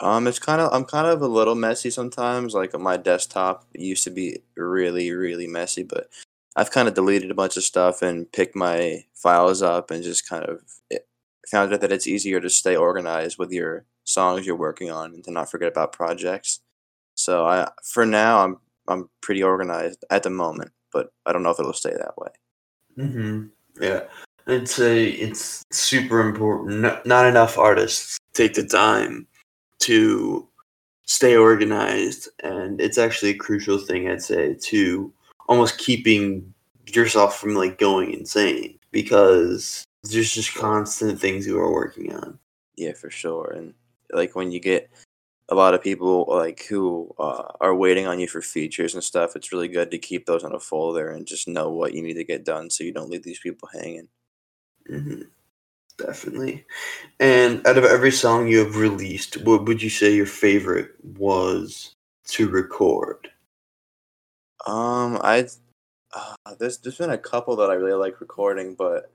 Um, 0.00 0.26
it's 0.26 0.38
kind 0.38 0.60
of 0.60 0.72
I'm 0.72 0.84
kind 0.84 1.06
of 1.06 1.22
a 1.22 1.28
little 1.28 1.54
messy 1.54 1.90
sometimes. 1.90 2.54
Like 2.54 2.78
my 2.78 2.96
desktop 2.96 3.64
used 3.72 4.04
to 4.04 4.10
be 4.10 4.42
really 4.56 5.10
really 5.12 5.46
messy, 5.46 5.82
but 5.82 6.08
I've 6.54 6.70
kind 6.70 6.88
of 6.88 6.94
deleted 6.94 7.30
a 7.30 7.34
bunch 7.34 7.56
of 7.56 7.62
stuff 7.62 8.02
and 8.02 8.30
picked 8.30 8.56
my 8.56 9.04
files 9.14 9.62
up 9.62 9.90
and 9.90 10.02
just 10.02 10.28
kind 10.28 10.44
of 10.44 10.62
found 11.48 11.72
out 11.72 11.80
that 11.80 11.92
it's 11.92 12.06
easier 12.06 12.40
to 12.40 12.50
stay 12.50 12.76
organized 12.76 13.38
with 13.38 13.52
your 13.52 13.84
songs 14.04 14.46
you're 14.46 14.56
working 14.56 14.90
on 14.90 15.14
and 15.14 15.24
to 15.24 15.30
not 15.30 15.50
forget 15.50 15.68
about 15.68 15.92
projects. 15.92 16.60
So 17.14 17.46
I 17.46 17.70
for 17.82 18.04
now 18.04 18.44
I'm 18.44 18.58
I'm 18.88 19.08
pretty 19.22 19.42
organized 19.42 20.04
at 20.10 20.22
the 20.22 20.30
moment, 20.30 20.72
but 20.92 21.10
I 21.24 21.32
don't 21.32 21.42
know 21.42 21.50
if 21.50 21.58
it'll 21.58 21.72
stay 21.72 21.92
that 21.92 22.18
way. 22.18 22.28
Mm-hmm. 22.98 23.46
Yeah, 23.82 24.04
I'd 24.46 24.68
say 24.68 25.06
it's 25.06 25.64
super 25.72 26.20
important. 26.20 27.06
Not 27.06 27.26
enough 27.26 27.56
artists 27.56 28.18
take 28.34 28.54
the 28.54 28.64
time 28.64 29.26
to 29.80 30.48
stay 31.04 31.36
organized, 31.36 32.28
and 32.42 32.80
it's 32.80 32.98
actually 32.98 33.30
a 33.30 33.36
crucial 33.36 33.78
thing. 33.78 34.08
I'd 34.08 34.22
say 34.22 34.54
to 34.54 35.12
almost 35.48 35.78
keeping 35.78 36.52
yourself 36.86 37.38
from 37.38 37.54
like 37.54 37.78
going 37.78 38.12
insane 38.12 38.78
because 38.92 39.84
there's 40.04 40.32
just 40.32 40.54
constant 40.54 41.20
things 41.20 41.46
you 41.46 41.58
are 41.58 41.72
working 41.72 42.14
on. 42.14 42.38
Yeah, 42.76 42.92
for 42.92 43.10
sure. 43.10 43.52
And 43.56 43.74
like 44.12 44.36
when 44.36 44.52
you 44.52 44.60
get 44.60 44.90
a 45.48 45.54
lot 45.54 45.74
of 45.74 45.82
people 45.82 46.26
like 46.28 46.64
who 46.64 47.14
uh, 47.18 47.44
are 47.60 47.74
waiting 47.74 48.06
on 48.06 48.18
you 48.18 48.28
for 48.28 48.42
features 48.42 48.94
and 48.94 49.02
stuff, 49.02 49.36
it's 49.36 49.52
really 49.52 49.68
good 49.68 49.90
to 49.90 49.98
keep 49.98 50.26
those 50.26 50.44
on 50.44 50.54
a 50.54 50.60
folder 50.60 51.10
and 51.10 51.26
just 51.26 51.48
know 51.48 51.70
what 51.70 51.94
you 51.94 52.02
need 52.02 52.14
to 52.14 52.24
get 52.24 52.44
done 52.44 52.70
so 52.70 52.84
you 52.84 52.92
don't 52.92 53.10
leave 53.10 53.22
these 53.22 53.40
people 53.40 53.68
hanging. 53.72 54.08
Mm-hmm. 54.90 55.22
Definitely. 55.98 56.64
And 57.20 57.66
out 57.66 57.78
of 57.78 57.84
every 57.84 58.10
song 58.12 58.48
you 58.48 58.58
have 58.58 58.76
released, 58.76 59.38
what 59.44 59.64
would 59.66 59.82
you 59.82 59.90
say 59.90 60.14
your 60.14 60.26
favorite 60.26 60.92
was 61.02 61.94
to 62.28 62.48
record? 62.48 63.30
Um, 64.66 65.18
I 65.22 65.48
uh, 66.14 66.34
there's 66.58 66.78
there's 66.78 66.98
been 66.98 67.10
a 67.10 67.18
couple 67.18 67.56
that 67.56 67.70
I 67.70 67.74
really 67.74 67.92
like 67.94 68.20
recording, 68.20 68.74
but 68.74 69.12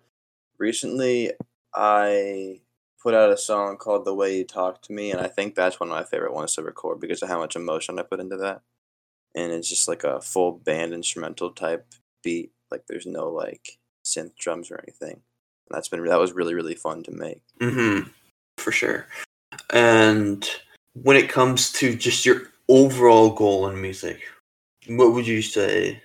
recently 0.59 1.31
I 1.75 2.61
put 3.01 3.13
out 3.15 3.31
a 3.31 3.37
song 3.37 3.77
called 3.77 4.05
"The 4.05 4.15
Way 4.15 4.37
You 4.37 4.45
Talk 4.45 4.81
to 4.83 4.93
Me," 4.93 5.11
and 5.11 5.21
I 5.21 5.27
think 5.27 5.55
that's 5.55 5.79
one 5.79 5.89
of 5.89 5.95
my 5.95 6.03
favorite 6.03 6.33
ones 6.33 6.55
to 6.55 6.63
record 6.63 6.99
because 6.99 7.21
of 7.21 7.29
how 7.29 7.39
much 7.39 7.55
emotion 7.55 7.99
I 7.99 8.03
put 8.03 8.19
into 8.19 8.37
that. 8.37 8.61
And 9.35 9.51
it's 9.53 9.69
just 9.69 9.87
like 9.87 10.03
a 10.03 10.21
full 10.21 10.53
band 10.53 10.93
instrumental 10.93 11.51
type 11.51 11.87
beat. 12.23 12.51
Like 12.71 12.85
there's 12.87 13.05
no 13.07 13.29
like 13.29 13.79
synth 14.05 14.35
drums 14.37 14.71
or 14.71 14.79
anything. 14.83 15.21
And 15.71 15.77
that's 15.77 15.87
been 15.87 16.03
that 16.03 16.19
was 16.19 16.33
really 16.33 16.53
really 16.53 16.75
fun 16.75 17.01
to 17.03 17.11
make. 17.11 17.41
Mm-hmm. 17.61 18.09
For 18.57 18.73
sure. 18.73 19.07
And 19.71 20.47
when 20.93 21.15
it 21.15 21.29
comes 21.29 21.71
to 21.73 21.95
just 21.95 22.25
your 22.25 22.51
overall 22.67 23.29
goal 23.29 23.69
in 23.69 23.81
music, 23.81 24.21
what 24.87 25.13
would 25.13 25.25
you 25.25 25.41
say 25.41 26.01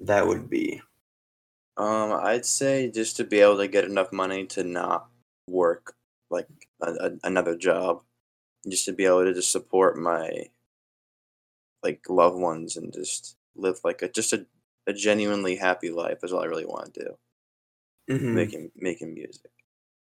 that 0.00 0.26
would 0.26 0.48
be? 0.48 0.80
Um, 1.76 2.12
I'd 2.12 2.46
say 2.46 2.90
just 2.90 3.16
to 3.18 3.24
be 3.24 3.40
able 3.40 3.58
to 3.58 3.68
get 3.68 3.84
enough 3.84 4.12
money 4.12 4.46
to 4.46 4.64
not 4.64 5.08
work 5.48 5.94
like 6.30 6.48
a, 6.82 6.92
a, 6.92 7.10
another 7.24 7.56
job, 7.56 8.02
just 8.66 8.86
to 8.86 8.92
be 8.92 9.04
able 9.04 9.24
to 9.24 9.34
just 9.34 9.52
support 9.52 9.98
my 9.98 10.46
like 11.82 12.08
loved 12.08 12.38
ones 12.38 12.76
and 12.76 12.92
just 12.92 13.36
live 13.56 13.78
like 13.84 14.00
a 14.02 14.08
just 14.08 14.32
a, 14.32 14.46
a 14.86 14.92
genuinely 14.92 15.56
happy 15.56 15.90
life 15.90 16.18
is 16.22 16.32
all 16.32 16.42
I 16.42 16.46
really 16.46 16.66
want 16.66 16.94
to 16.94 17.00
do. 17.00 17.18
Mm-hmm. 18.10 18.34
Making 18.34 18.70
making 18.76 19.14
music, 19.14 19.50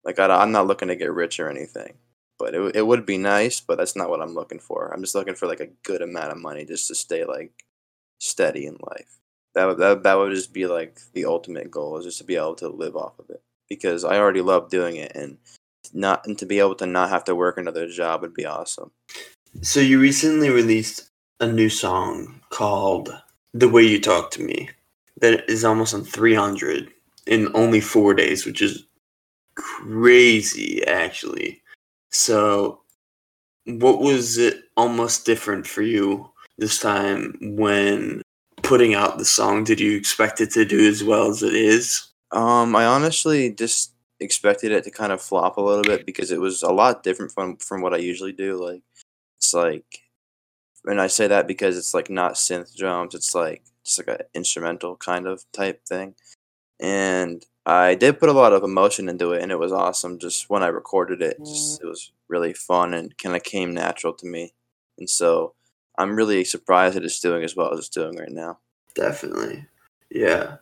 like 0.03 0.19
I, 0.19 0.27
I'm 0.27 0.51
not 0.51 0.67
looking 0.67 0.87
to 0.87 0.95
get 0.95 1.13
rich 1.13 1.39
or 1.39 1.49
anything, 1.49 1.93
but 2.39 2.55
it 2.55 2.75
it 2.75 2.87
would 2.87 3.05
be 3.05 3.17
nice, 3.17 3.59
but 3.59 3.77
that's 3.77 3.95
not 3.95 4.09
what 4.09 4.21
I'm 4.21 4.33
looking 4.33 4.59
for. 4.59 4.91
I'm 4.91 5.01
just 5.01 5.15
looking 5.15 5.35
for 5.35 5.47
like 5.47 5.59
a 5.59 5.69
good 5.83 6.01
amount 6.01 6.31
of 6.31 6.39
money 6.39 6.65
just 6.65 6.87
to 6.87 6.95
stay 6.95 7.25
like 7.25 7.51
steady 8.19 8.65
in 8.65 8.77
life. 8.81 9.19
That 9.53 9.65
would 9.65 9.77
that, 9.77 10.03
that 10.03 10.17
would 10.17 10.33
just 10.33 10.53
be 10.53 10.65
like 10.65 10.99
the 11.13 11.25
ultimate 11.25 11.69
goal 11.69 11.97
is 11.97 12.05
just 12.05 12.17
to 12.19 12.23
be 12.23 12.35
able 12.35 12.55
to 12.55 12.69
live 12.69 12.95
off 12.95 13.19
of 13.19 13.29
it 13.29 13.43
because 13.69 14.03
I 14.03 14.17
already 14.17 14.41
love 14.41 14.69
doing 14.69 14.95
it 14.95 15.11
and 15.15 15.37
not 15.93 16.25
and 16.25 16.37
to 16.39 16.45
be 16.45 16.59
able 16.59 16.75
to 16.75 16.85
not 16.85 17.09
have 17.09 17.23
to 17.25 17.35
work 17.35 17.57
another 17.57 17.87
job 17.87 18.21
would 18.21 18.33
be 18.33 18.45
awesome. 18.45 18.91
So 19.61 19.79
you 19.79 19.99
recently 19.99 20.49
released 20.49 21.09
a 21.39 21.47
new 21.47 21.69
song 21.69 22.41
called 22.49 23.15
"The 23.53 23.69
Way 23.69 23.83
You 23.83 23.99
Talk 23.99 24.31
to 24.31 24.41
Me" 24.43 24.69
that 25.19 25.49
is 25.49 25.65
almost 25.65 25.93
on 25.93 26.03
300 26.03 26.91
in 27.27 27.49
only 27.55 27.81
four 27.81 28.13
days, 28.13 28.45
which 28.45 28.61
is 28.61 28.85
crazy, 29.55 30.85
actually. 30.85 31.61
So, 32.09 32.81
what 33.65 33.99
was 33.99 34.37
it 34.37 34.63
almost 34.75 35.25
different 35.25 35.67
for 35.67 35.81
you 35.81 36.29
this 36.57 36.79
time 36.79 37.35
when 37.41 38.21
putting 38.63 38.93
out 38.93 39.17
the 39.17 39.25
song? 39.25 39.63
Did 39.63 39.79
you 39.79 39.95
expect 39.95 40.41
it 40.41 40.51
to 40.51 40.65
do 40.65 40.87
as 40.87 41.03
well 41.03 41.29
as 41.29 41.43
it 41.43 41.53
is? 41.53 42.07
Um, 42.31 42.75
I 42.75 42.85
honestly 42.85 43.51
just 43.51 43.93
expected 44.19 44.71
it 44.71 44.83
to 44.83 44.91
kind 44.91 45.11
of 45.11 45.21
flop 45.21 45.57
a 45.57 45.61
little 45.61 45.83
bit 45.83 46.05
because 46.05 46.31
it 46.31 46.39
was 46.39 46.63
a 46.63 46.71
lot 46.71 47.03
different 47.03 47.31
from 47.31 47.57
from 47.57 47.81
what 47.81 47.93
I 47.93 47.97
usually 47.97 48.31
do. 48.31 48.63
Like, 48.63 48.81
it's 49.37 49.53
like, 49.53 49.85
and 50.85 51.01
I 51.01 51.07
say 51.07 51.27
that 51.27 51.47
because 51.47 51.77
it's 51.77 51.93
like 51.93 52.09
not 52.09 52.33
synth 52.33 52.75
drums. 52.75 53.15
It's 53.15 53.35
like 53.35 53.63
just 53.85 53.99
like 53.99 54.19
an 54.19 54.25
instrumental 54.33 54.95
kind 54.95 55.27
of 55.27 55.43
type 55.51 55.85
thing, 55.85 56.15
and 56.81 57.45
I 57.65 57.95
did 57.95 58.19
put 58.19 58.29
a 58.29 58.33
lot 58.33 58.53
of 58.53 58.63
emotion 58.63 59.07
into 59.07 59.31
it, 59.31 59.41
and 59.41 59.51
it 59.51 59.59
was 59.59 59.71
awesome. 59.71 60.19
Just 60.19 60.49
when 60.49 60.63
I 60.63 60.67
recorded 60.67 61.21
it, 61.21 61.37
just 61.39 61.81
it 61.81 61.85
was 61.85 62.11
really 62.27 62.53
fun 62.53 62.93
and 62.93 63.17
kind 63.17 63.35
of 63.35 63.43
came 63.43 63.73
natural 63.73 64.13
to 64.13 64.25
me, 64.25 64.53
and 64.97 65.09
so 65.09 65.53
I'm 65.97 66.15
really 66.15 66.43
surprised 66.43 66.95
that 66.95 67.05
it's 67.05 67.19
doing 67.19 67.43
as 67.43 67.55
well 67.55 67.71
as 67.71 67.79
it's 67.79 67.89
doing 67.89 68.17
right 68.17 68.31
now. 68.31 68.57
Definitely. 68.95 69.65
Yeah. 70.09 70.57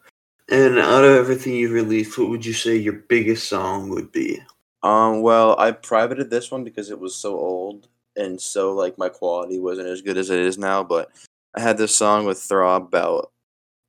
And 0.50 0.80
out 0.80 1.04
of 1.04 1.16
everything 1.16 1.56
you've 1.56 1.72
released, 1.72 2.18
what 2.18 2.30
would 2.30 2.46
you 2.46 2.54
say 2.54 2.76
your 2.76 2.94
biggest 2.94 3.48
song 3.48 3.90
would 3.90 4.12
be? 4.12 4.42
Um, 4.82 5.22
well, 5.22 5.56
I 5.60 5.72
privated 5.72 6.30
this 6.30 6.52
one 6.52 6.64
because 6.64 6.90
it 6.90 7.00
was 7.00 7.16
so 7.16 7.38
old 7.38 7.88
and 8.16 8.40
so 8.40 8.74
like 8.74 8.98
my 8.98 9.10
quality 9.10 9.60
wasn't 9.60 9.88
as 9.88 10.02
good 10.02 10.18
as 10.18 10.30
it 10.30 10.40
is 10.40 10.58
now. 10.58 10.84
But 10.84 11.10
I 11.56 11.62
had 11.62 11.78
this 11.78 11.96
song 11.96 12.26
with 12.26 12.42
Throb 12.42 12.88
about 12.88 13.32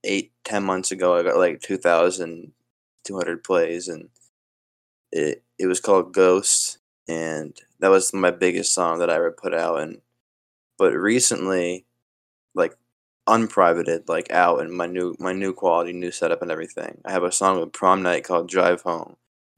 eight, 0.04 0.33
ten 0.45 0.64
months 0.64 0.90
ago. 0.92 1.16
I 1.16 1.23
got 1.23 1.37
like 1.38 1.61
two 1.61 1.76
thousand 1.78 2.52
two 3.04 3.16
hundred 3.16 3.45
plays, 3.45 3.88
and 3.88 4.09
it 5.12 5.42
it 5.59 5.66
was 5.66 5.80
called 5.80 6.12
Ghost, 6.14 6.78
and 7.09 7.57
that 7.80 7.90
was 7.90 8.12
my 8.14 8.30
biggest 8.30 8.73
song 8.75 8.99
that 8.99 9.11
I 9.11 9.16
ever 9.16 9.30
put 9.33 9.54
out. 9.54 9.80
And 9.80 10.00
but 10.78 10.92
recently, 10.95 11.87
like 12.54 12.76
unprivated, 13.28 14.09
like 14.09 14.30
out 14.33 14.61
and 14.61 14.73
my 14.73 14.87
new 14.87 15.16
my 15.21 15.33
new 15.33 15.52
quality, 15.54 15.92
new 15.92 16.11
setup 16.12 16.42
and 16.42 16.50
everything. 16.52 17.00
I 17.04 17.12
have 17.12 17.25
a 17.25 17.33
song 17.33 17.61
with 17.61 17.73
Prom 17.73 18.02
Night 18.02 18.25
called 18.25 18.49
Drive 18.49 18.83
Home. 18.83 19.16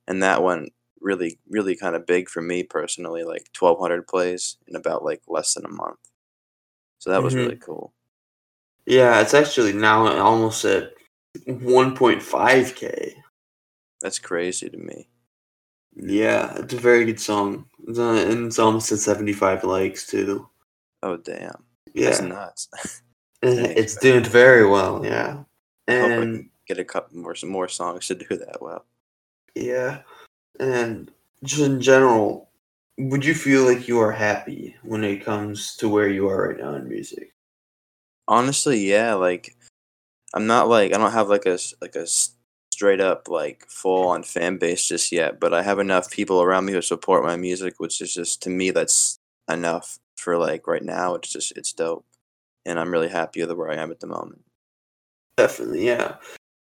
And 0.08 0.22
that 0.22 0.42
one 0.42 0.68
really, 1.00 1.38
really 1.48 1.76
kind 1.76 1.96
of 1.96 2.06
big 2.06 2.28
for 2.28 2.42
me 2.42 2.64
personally, 2.64 3.24
like 3.24 3.48
twelve 3.54 3.80
hundred 3.80 4.06
plays 4.08 4.56
in 4.68 4.76
about 4.76 5.04
like 5.04 5.22
less 5.28 5.54
than 5.54 5.66
a 5.66 5.70
month. 5.70 5.98
So 6.98 7.10
that 7.10 7.22
was 7.22 7.34
Mhm. 7.34 7.38
really 7.38 7.56
cool. 7.56 7.92
Yeah, 8.86 9.20
it's 9.20 9.34
actually 9.34 9.72
now 9.72 10.06
almost 10.18 10.64
at 10.64 10.92
1.5k. 11.46 13.14
That's 14.00 14.18
crazy 14.18 14.68
to 14.68 14.76
me. 14.76 15.08
Yeah, 15.94 16.54
it's 16.56 16.74
a 16.74 16.78
very 16.78 17.04
good 17.04 17.20
song. 17.20 17.66
It's, 17.86 17.98
uh, 17.98 18.12
and 18.12 18.46
it's 18.46 18.58
almost 18.58 18.90
at 18.92 18.98
75 18.98 19.64
likes 19.64 20.06
too. 20.06 20.48
Oh 21.02 21.16
damn. 21.16 21.64
Yeah, 21.94 22.06
That's 22.06 22.22
nuts. 22.22 22.68
it's 23.42 23.96
doing 23.96 24.24
very 24.24 24.66
well. 24.66 25.04
Yeah, 25.04 25.44
I 25.88 25.92
hope 25.92 26.10
I 26.10 26.22
and 26.22 26.50
get 26.66 26.78
a 26.78 26.84
couple 26.84 27.18
more 27.18 27.34
some 27.34 27.50
more 27.50 27.68
songs 27.68 28.06
to 28.08 28.14
do 28.14 28.36
that 28.36 28.62
well. 28.62 28.86
yeah, 29.54 30.02
and 30.58 31.10
just 31.44 31.62
in 31.62 31.80
general, 31.80 32.50
would 32.98 33.24
you 33.24 33.34
feel 33.34 33.64
like 33.64 33.88
you 33.88 34.00
are 34.00 34.12
happy 34.12 34.76
when 34.82 35.04
it 35.04 35.24
comes 35.24 35.76
to 35.76 35.88
where 35.88 36.08
you 36.08 36.28
are 36.28 36.48
right 36.48 36.58
now 36.58 36.74
in 36.74 36.88
music? 36.88 37.34
Honestly, 38.28 38.88
yeah. 38.90 39.14
Like, 39.14 39.54
I'm 40.34 40.46
not 40.46 40.68
like 40.68 40.94
I 40.94 40.98
don't 40.98 41.12
have 41.12 41.28
like 41.28 41.46
a 41.46 41.58
like 41.80 41.96
a 41.96 42.06
straight 42.72 43.00
up 43.00 43.28
like 43.28 43.66
full 43.68 44.08
on 44.08 44.22
fan 44.22 44.58
base 44.58 44.86
just 44.88 45.12
yet, 45.12 45.40
but 45.40 45.52
I 45.54 45.62
have 45.62 45.78
enough 45.78 46.10
people 46.10 46.42
around 46.42 46.64
me 46.66 46.72
who 46.72 46.82
support 46.82 47.24
my 47.24 47.36
music, 47.36 47.74
which 47.78 48.00
is 48.00 48.14
just 48.14 48.42
to 48.42 48.50
me 48.50 48.70
that's 48.70 49.18
enough 49.50 49.98
for 50.16 50.38
like 50.38 50.66
right 50.66 50.82
now. 50.82 51.14
It's 51.16 51.30
just 51.32 51.52
it's 51.56 51.72
dope, 51.72 52.04
and 52.64 52.78
I'm 52.80 52.92
really 52.92 53.08
happy 53.08 53.42
with 53.44 53.56
where 53.56 53.70
I 53.70 53.76
am 53.76 53.90
at 53.90 54.00
the 54.00 54.06
moment. 54.06 54.42
Definitely, 55.36 55.86
yeah. 55.86 56.16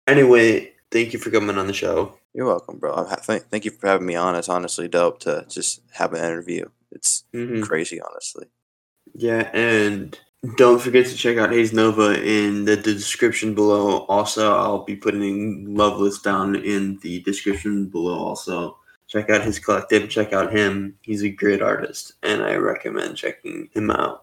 Anyway, 0.07 0.73
thank 0.91 1.13
you 1.13 1.19
for 1.19 1.31
coming 1.31 1.57
on 1.57 1.67
the 1.67 1.73
show. 1.73 2.17
You're 2.33 2.45
welcome, 2.47 2.77
bro. 2.79 2.93
I'm 2.93 3.05
ha- 3.07 3.15
thank 3.17 3.43
thank 3.49 3.65
you 3.65 3.71
for 3.71 3.87
having 3.87 4.07
me 4.07 4.15
on. 4.15 4.35
It's 4.35 4.49
honestly 4.49 4.87
dope 4.87 5.19
to 5.21 5.45
just 5.49 5.81
have 5.93 6.13
an 6.13 6.23
interview. 6.23 6.65
It's 6.91 7.23
Mhm. 7.33 7.63
crazy, 7.63 8.01
honestly. 8.01 8.47
Yeah, 9.13 9.49
and 9.53 10.19
don't 10.55 10.81
forget 10.81 11.05
to 11.07 11.15
check 11.15 11.37
out 11.37 11.49
Hazenova 11.49 12.17
in 12.23 12.65
the, 12.65 12.77
description 12.77 13.53
below. 13.53 14.05
Also, 14.07 14.53
I'll 14.53 14.83
be 14.83 14.95
putting 14.95 15.75
Loveless 15.75 16.19
down 16.19 16.55
in 16.55 16.97
the 17.01 17.21
description 17.21 17.87
below. 17.87 18.17
Also, 18.17 18.77
check 19.07 19.29
out 19.29 19.43
his 19.43 19.59
collective. 19.59 20.09
Check 20.09 20.31
out 20.31 20.51
him. 20.51 20.97
He's 21.01 21.23
a 21.23 21.29
great 21.29 21.61
artist, 21.61 22.13
and 22.23 22.41
I 22.41 22.55
recommend 22.55 23.17
checking 23.17 23.69
him 23.73 23.91
out. 23.91 24.17